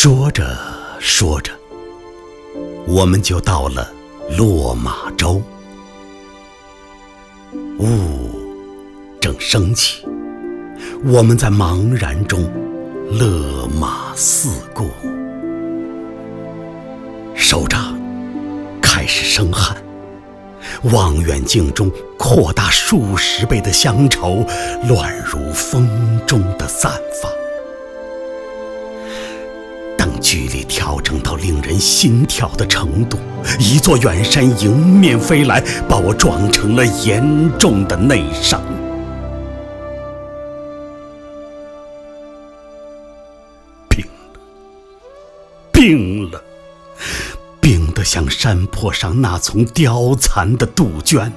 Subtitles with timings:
[0.00, 0.56] 说着
[1.00, 1.50] 说着，
[2.86, 3.92] 我们就到了
[4.38, 5.42] 落马洲。
[7.80, 8.30] 雾
[9.20, 10.06] 正升起，
[11.04, 12.48] 我们在茫然中
[13.10, 14.88] 勒马四顾，
[17.34, 17.98] 手掌
[18.80, 19.76] 开始生汗。
[20.92, 24.46] 望远镜中扩大数十倍的乡愁，
[24.88, 25.90] 乱如风
[26.24, 27.28] 中的散发。
[30.18, 33.18] 距离调整到令人心跳的程度，
[33.58, 38.62] 一座远山迎面飞来，把我撞成了严重的内伤。
[43.88, 44.40] 病了，
[45.72, 46.44] 病了。
[47.60, 51.30] 病得像山坡上那丛凋残的杜鹃，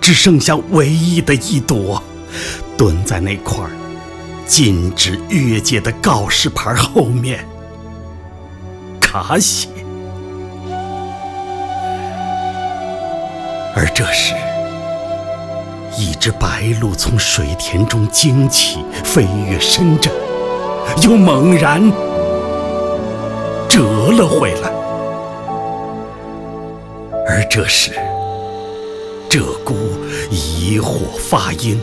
[0.00, 2.02] 只剩下唯一的一朵，
[2.76, 3.64] 蹲在那块
[4.44, 7.46] 禁止越界的告示牌后面，
[9.12, 9.68] 茶歇。
[13.76, 14.32] 而这时，
[15.98, 20.10] 一只白鹭从水田中惊起，飞越深圳，
[21.02, 21.92] 又猛然
[23.68, 23.82] 折
[24.16, 24.70] 了回来。
[27.28, 27.90] 而这时，
[29.28, 29.74] 鹧鸪
[30.30, 31.78] 疑惑发音，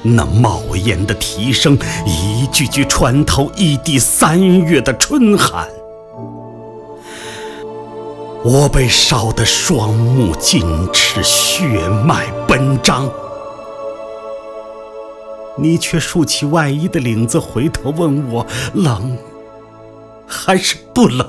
[0.00, 5.68] 那冒烟的啼声，一句句穿透一地三月的春寒。
[8.48, 13.10] 我被烧得双目尽赤，血脉奔张。
[15.58, 19.18] 你却竖起外衣的领子，回头问我冷
[20.28, 21.28] 还是不冷？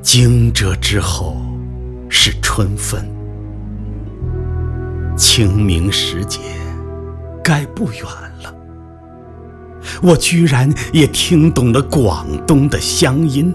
[0.00, 1.36] 惊蛰之后
[2.08, 3.04] 是春分，
[5.16, 6.38] 清明时节
[7.46, 8.02] 该不远
[8.42, 8.52] 了。
[10.02, 13.54] 我居然也听懂了广东的乡音。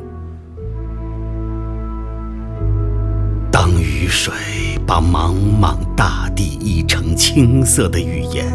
[3.51, 4.33] 当雨水
[4.87, 8.47] 把茫茫大地译成青色的语言，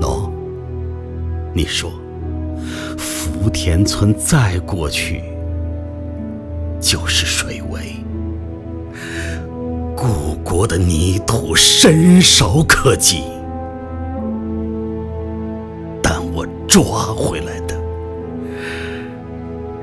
[0.00, 0.30] 喏，
[1.52, 1.90] 你说，
[2.96, 5.24] 福田村再过去。
[6.80, 7.96] 就是水围，
[9.94, 13.24] 故国的泥土伸手可及，
[16.40, 16.82] 我抓
[17.14, 17.78] 回来的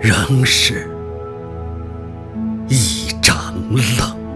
[0.01, 0.89] 仍是
[2.67, 3.53] 一张
[3.99, 4.26] 冷。